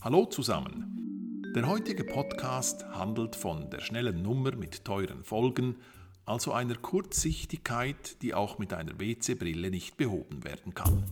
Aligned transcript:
Hallo 0.00 0.26
zusammen. 0.26 1.52
Der 1.56 1.66
heutige 1.66 2.04
Podcast 2.04 2.86
handelt 2.86 3.34
von 3.34 3.68
der 3.68 3.80
schnellen 3.80 4.22
Nummer 4.22 4.54
mit 4.54 4.84
teuren 4.84 5.24
Folgen, 5.24 5.74
also 6.24 6.52
einer 6.52 6.76
Kurzsichtigkeit, 6.76 8.22
die 8.22 8.32
auch 8.32 8.60
mit 8.60 8.72
einer 8.72 9.00
WC-Brille 9.00 9.72
nicht 9.72 9.96
behoben 9.96 10.44
werden 10.44 10.72
kann. 10.72 11.02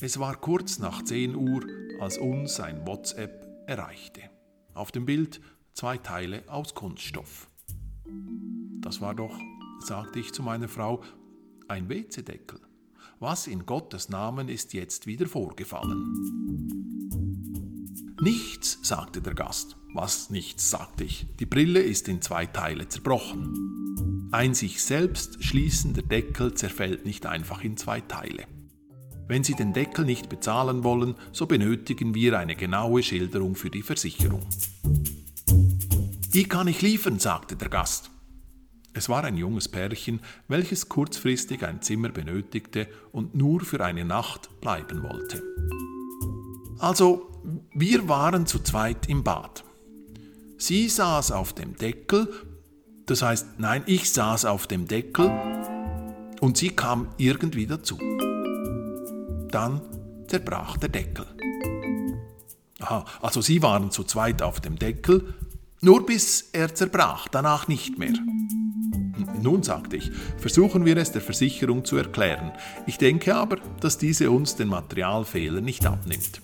Es 0.00 0.18
war 0.18 0.36
kurz 0.36 0.78
nach 0.78 1.02
10 1.04 1.36
Uhr, 1.36 1.66
als 2.00 2.16
uns 2.16 2.60
ein 2.60 2.86
WhatsApp 2.86 3.46
erreichte. 3.66 4.22
Auf 4.72 4.90
dem 4.90 5.04
Bild 5.04 5.42
zwei 5.74 5.98
Teile 5.98 6.44
aus 6.46 6.74
Kunststoff. 6.74 7.50
Das 8.80 9.02
war 9.02 9.14
doch, 9.14 9.38
sagte 9.80 10.18
ich 10.18 10.32
zu 10.32 10.42
meiner 10.42 10.68
Frau, 10.68 11.02
ein 11.68 11.90
WC-Deckel. 11.90 12.58
Was 13.18 13.48
in 13.48 13.66
Gottes 13.66 14.08
Namen 14.08 14.48
ist 14.48 14.72
jetzt 14.72 15.06
wieder 15.06 15.26
vorgefallen? 15.26 16.85
Nichts, 18.20 18.78
sagte 18.82 19.20
der 19.20 19.34
Gast. 19.34 19.76
Was 19.92 20.30
nichts, 20.30 20.70
sagte 20.70 21.04
ich. 21.04 21.26
Die 21.38 21.46
Brille 21.46 21.80
ist 21.80 22.08
in 22.08 22.22
zwei 22.22 22.46
Teile 22.46 22.88
zerbrochen. 22.88 24.28
Ein 24.32 24.54
sich 24.54 24.82
selbst 24.82 25.44
schließender 25.44 26.02
Deckel 26.02 26.54
zerfällt 26.54 27.04
nicht 27.04 27.26
einfach 27.26 27.62
in 27.62 27.76
zwei 27.76 28.00
Teile. 28.00 28.46
Wenn 29.28 29.44
Sie 29.44 29.54
den 29.54 29.72
Deckel 29.72 30.04
nicht 30.04 30.28
bezahlen 30.28 30.84
wollen, 30.84 31.14
so 31.32 31.46
benötigen 31.46 32.14
wir 32.14 32.38
eine 32.38 32.56
genaue 32.56 33.02
Schilderung 33.02 33.54
für 33.54 33.70
die 33.70 33.82
Versicherung. 33.82 34.46
Die 36.32 36.44
kann 36.44 36.68
ich 36.68 36.82
liefern, 36.82 37.18
sagte 37.18 37.56
der 37.56 37.68
Gast. 37.68 38.10
Es 38.94 39.08
war 39.10 39.24
ein 39.24 39.36
junges 39.36 39.68
Pärchen, 39.68 40.20
welches 40.48 40.88
kurzfristig 40.88 41.64
ein 41.64 41.82
Zimmer 41.82 42.08
benötigte 42.08 42.88
und 43.12 43.34
nur 43.34 43.60
für 43.60 43.84
eine 43.84 44.04
Nacht 44.06 44.60
bleiben 44.60 45.02
wollte. 45.02 45.42
Also, 46.78 47.35
wir 47.78 48.08
waren 48.08 48.46
zu 48.46 48.58
zweit 48.60 49.06
im 49.06 49.22
Bad. 49.22 49.62
Sie 50.56 50.88
saß 50.88 51.30
auf 51.32 51.52
dem 51.52 51.76
Deckel, 51.76 52.32
das 53.04 53.20
heißt, 53.20 53.58
nein, 53.58 53.82
ich 53.84 54.10
saß 54.10 54.46
auf 54.46 54.66
dem 54.66 54.88
Deckel 54.88 55.30
und 56.40 56.56
sie 56.56 56.70
kam 56.70 57.08
irgendwie 57.18 57.66
dazu. 57.66 57.98
Dann 59.50 59.82
zerbrach 60.26 60.78
der 60.78 60.88
Deckel. 60.88 61.26
Aha, 62.80 63.04
also 63.20 63.42
sie 63.42 63.62
waren 63.62 63.90
zu 63.90 64.04
zweit 64.04 64.40
auf 64.40 64.60
dem 64.60 64.78
Deckel, 64.78 65.34
nur 65.82 66.06
bis 66.06 66.48
er 66.54 66.74
zerbrach, 66.74 67.28
danach 67.28 67.68
nicht 67.68 67.98
mehr. 67.98 68.14
Nun, 69.42 69.62
sagte 69.62 69.96
ich, 69.96 70.10
versuchen 70.38 70.86
wir 70.86 70.96
es 70.96 71.12
der 71.12 71.20
Versicherung 71.20 71.84
zu 71.84 71.98
erklären. 71.98 72.52
Ich 72.86 72.96
denke 72.96 73.34
aber, 73.34 73.58
dass 73.80 73.98
diese 73.98 74.30
uns 74.30 74.56
den 74.56 74.68
Materialfehler 74.68 75.60
nicht 75.60 75.84
abnimmt. 75.84 76.40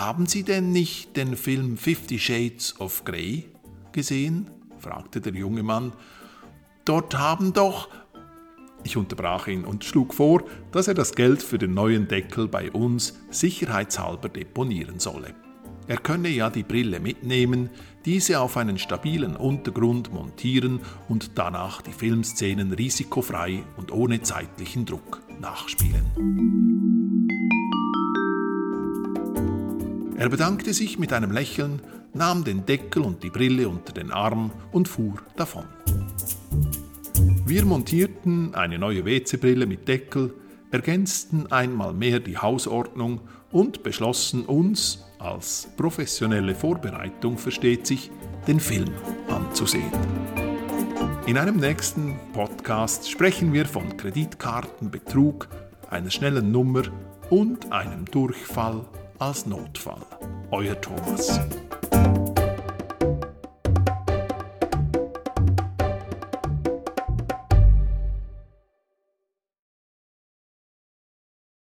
Haben 0.00 0.24
Sie 0.24 0.44
denn 0.44 0.72
nicht 0.72 1.14
den 1.18 1.36
Film 1.36 1.76
Fifty 1.76 2.18
Shades 2.18 2.80
of 2.80 3.04
Grey 3.04 3.44
gesehen? 3.92 4.48
fragte 4.78 5.20
der 5.20 5.34
junge 5.34 5.62
Mann. 5.62 5.92
Dort 6.86 7.18
haben 7.18 7.52
doch. 7.52 7.90
Ich 8.82 8.96
unterbrach 8.96 9.46
ihn 9.46 9.62
und 9.62 9.84
schlug 9.84 10.14
vor, 10.14 10.42
dass 10.72 10.88
er 10.88 10.94
das 10.94 11.14
Geld 11.14 11.42
für 11.42 11.58
den 11.58 11.74
neuen 11.74 12.08
Deckel 12.08 12.48
bei 12.48 12.70
uns 12.70 13.20
sicherheitshalber 13.28 14.30
deponieren 14.30 15.00
solle. 15.00 15.34
Er 15.86 15.98
könne 15.98 16.30
ja 16.30 16.48
die 16.48 16.62
Brille 16.62 16.98
mitnehmen, 16.98 17.68
diese 18.06 18.40
auf 18.40 18.56
einen 18.56 18.78
stabilen 18.78 19.36
Untergrund 19.36 20.14
montieren 20.14 20.80
und 21.10 21.32
danach 21.34 21.82
die 21.82 21.92
Filmszenen 21.92 22.72
risikofrei 22.72 23.64
und 23.76 23.92
ohne 23.92 24.22
zeitlichen 24.22 24.86
Druck 24.86 25.20
nachspielen. 25.38 26.99
Er 30.20 30.28
bedankte 30.28 30.74
sich 30.74 30.98
mit 30.98 31.14
einem 31.14 31.30
Lächeln, 31.30 31.80
nahm 32.12 32.44
den 32.44 32.66
Deckel 32.66 33.04
und 33.04 33.22
die 33.22 33.30
Brille 33.30 33.66
unter 33.66 33.94
den 33.94 34.10
Arm 34.10 34.50
und 34.70 34.86
fuhr 34.86 35.14
davon. 35.34 35.64
Wir 37.46 37.64
montierten 37.64 38.54
eine 38.54 38.78
neue 38.78 39.06
WC-Brille 39.06 39.64
mit 39.64 39.88
Deckel, 39.88 40.34
ergänzten 40.70 41.50
einmal 41.50 41.94
mehr 41.94 42.20
die 42.20 42.36
Hausordnung 42.36 43.22
und 43.50 43.82
beschlossen 43.82 44.44
uns, 44.44 45.06
als 45.18 45.68
professionelle 45.78 46.54
Vorbereitung 46.54 47.38
versteht 47.38 47.86
sich, 47.86 48.10
den 48.46 48.60
Film 48.60 48.90
anzusehen. 49.30 49.90
In 51.24 51.38
einem 51.38 51.56
nächsten 51.56 52.20
Podcast 52.34 53.10
sprechen 53.10 53.54
wir 53.54 53.64
von 53.64 53.96
Kreditkartenbetrug, 53.96 55.48
einer 55.88 56.10
schnellen 56.10 56.52
Nummer 56.52 56.82
und 57.30 57.72
einem 57.72 58.04
Durchfall 58.04 58.84
als 59.20 59.44
Notfall. 59.44 60.00
Euer 60.50 60.80
Thomas. 60.80 61.38